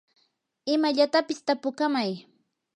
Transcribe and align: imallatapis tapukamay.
imallatapis 0.73 1.39
tapukamay. 1.47 2.11